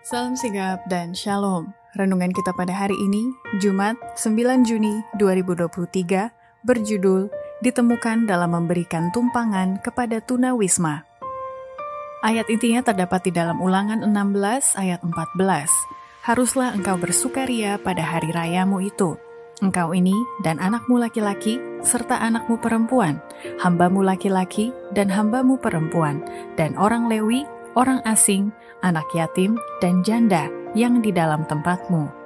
[0.00, 1.76] Salam sigap dan shalom.
[1.92, 7.28] Renungan kita pada hari ini, Jumat 9 Juni 2023, berjudul
[7.60, 11.04] Ditemukan dalam memberikan tumpangan kepada tuna wisma.
[12.24, 15.68] Ayat intinya terdapat di dalam ulangan 16 ayat 14.
[16.24, 19.20] Haruslah engkau bersukaria pada hari rayamu itu.
[19.60, 23.20] Engkau ini dan anakmu laki-laki, serta anakmu perempuan,
[23.60, 26.24] hambamu laki-laki dan hambamu perempuan,
[26.56, 27.44] dan orang Lewi,
[27.74, 28.50] orang asing,
[28.82, 32.19] anak yatim, dan janda yang di dalam tempatmu.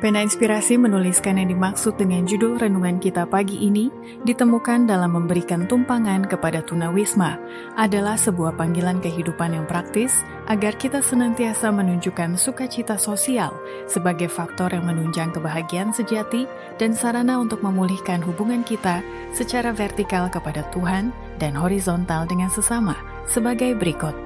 [0.00, 3.92] Pena Inspirasi menuliskan yang dimaksud dengan judul renungan kita pagi ini
[4.24, 7.36] ditemukan dalam memberikan tumpangan kepada tunawisma
[7.76, 13.52] adalah sebuah panggilan kehidupan yang praktis agar kita senantiasa menunjukkan sukacita sosial
[13.84, 16.48] sebagai faktor yang menunjang kebahagiaan sejati
[16.80, 19.04] dan sarana untuk memulihkan hubungan kita
[19.36, 22.96] secara vertikal kepada Tuhan dan horizontal dengan sesama
[23.28, 24.16] sebagai berikut.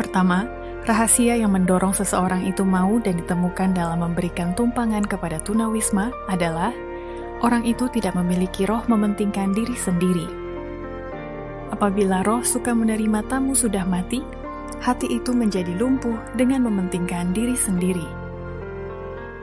[0.00, 0.48] Pertama,
[0.90, 6.74] Rahasia yang mendorong seseorang itu mau dan ditemukan dalam memberikan tumpangan kepada tunawisma adalah
[7.46, 10.26] orang itu tidak memiliki roh mementingkan diri sendiri.
[11.70, 14.18] Apabila roh suka menerima tamu sudah mati,
[14.82, 18.10] hati itu menjadi lumpuh dengan mementingkan diri sendiri.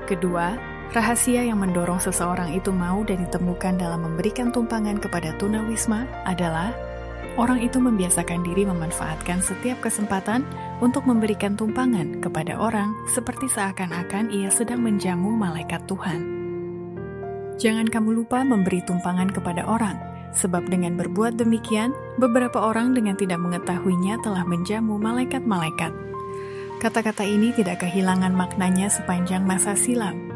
[0.03, 0.59] Kedua,
[0.91, 6.75] rahasia yang mendorong seseorang itu mau dan ditemukan dalam memberikan tumpangan kepada tunawisma adalah
[7.37, 10.41] orang itu membiasakan diri memanfaatkan setiap kesempatan
[10.81, 16.35] untuk memberikan tumpangan kepada orang seperti seakan-akan ia sedang menjamu malaikat Tuhan.
[17.57, 19.97] Jangan kamu lupa memberi tumpangan kepada orang,
[20.33, 25.89] sebab dengan berbuat demikian, beberapa orang dengan tidak mengetahuinya telah menjamu malaikat-malaikat.
[26.77, 30.26] Kata-kata ini tidak kehilangan maknanya sepanjang masa silam,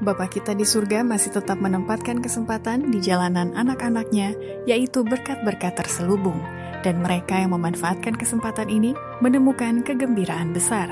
[0.00, 4.32] Bapa kita di surga masih tetap menempatkan kesempatan di jalanan anak-anaknya,
[4.64, 6.40] yaitu berkat-berkat terselubung,
[6.80, 10.88] dan mereka yang memanfaatkan kesempatan ini menemukan kegembiraan besar.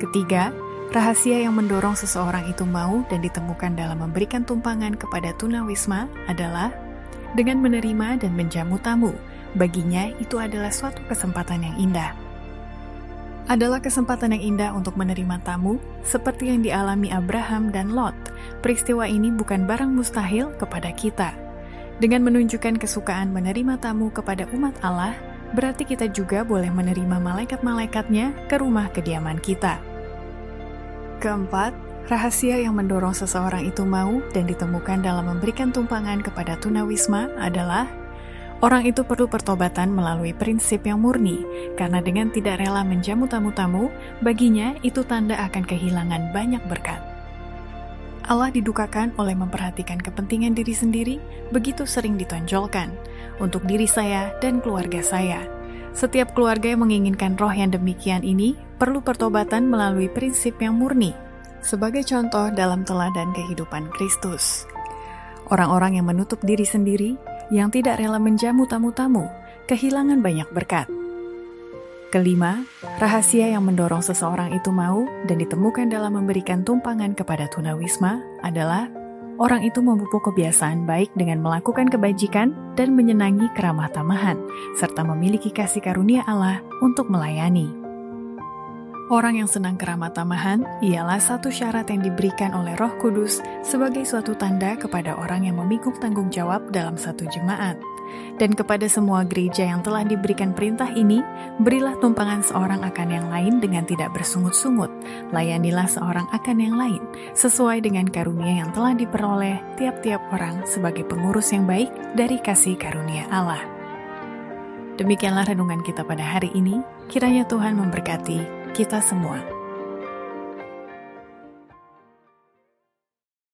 [0.00, 0.56] Ketiga,
[0.96, 6.72] rahasia yang mendorong seseorang itu mau dan ditemukan dalam memberikan tumpangan kepada tunawisma adalah
[7.36, 9.12] dengan menerima dan menjamu tamu.
[9.52, 12.25] Baginya, itu adalah suatu kesempatan yang indah
[13.46, 18.14] adalah kesempatan yang indah untuk menerima tamu, seperti yang dialami Abraham dan Lot.
[18.62, 21.30] Peristiwa ini bukan barang mustahil kepada kita.
[22.02, 25.16] Dengan menunjukkan kesukaan menerima tamu kepada umat Allah,
[25.54, 29.78] berarti kita juga boleh menerima malaikat-malaikatnya ke rumah kediaman kita.
[31.22, 31.72] Keempat,
[32.10, 37.88] rahasia yang mendorong seseorang itu mau dan ditemukan dalam memberikan tumpangan kepada tunawisma adalah
[38.64, 41.44] Orang itu perlu pertobatan melalui prinsip yang murni,
[41.76, 43.92] karena dengan tidak rela menjamu tamu-tamu,
[44.24, 46.98] baginya itu tanda akan kehilangan banyak berkat.
[48.26, 51.16] Allah didukakan oleh memperhatikan kepentingan diri sendiri
[51.54, 52.90] begitu sering ditonjolkan
[53.38, 55.46] untuk diri saya dan keluarga saya.
[55.94, 61.14] Setiap keluarga yang menginginkan roh yang demikian ini perlu pertobatan melalui prinsip yang murni,
[61.62, 64.66] sebagai contoh dalam teladan kehidupan Kristus.
[65.46, 67.14] Orang-orang yang menutup diri sendiri
[67.52, 69.30] yang tidak rela menjamu tamu-tamu,
[69.70, 70.86] kehilangan banyak berkat.
[72.10, 72.62] Kelima,
[73.02, 78.86] rahasia yang mendorong seseorang itu mau dan ditemukan dalam memberikan tumpangan kepada tunawisma adalah
[79.36, 84.38] orang itu memupuk kebiasaan baik dengan melakukan kebajikan dan menyenangi keramah tamahan,
[84.78, 87.85] serta memiliki kasih karunia Allah untuk melayani.
[89.06, 94.34] Orang yang senang keramah tamahan ialah satu syarat yang diberikan oleh Roh Kudus sebagai suatu
[94.34, 97.78] tanda kepada orang yang memikul tanggung jawab dalam satu jemaat.
[98.34, 101.22] Dan kepada semua gereja yang telah diberikan perintah ini,
[101.62, 104.90] berilah tumpangan seorang akan yang lain dengan tidak bersungut-sungut.
[105.30, 107.02] Layanilah seorang akan yang lain,
[107.38, 113.30] sesuai dengan karunia yang telah diperoleh tiap-tiap orang sebagai pengurus yang baik dari kasih karunia
[113.30, 113.62] Allah.
[114.98, 116.82] Demikianlah renungan kita pada hari ini.
[117.06, 119.55] Kiranya Tuhan memberkati kita semua.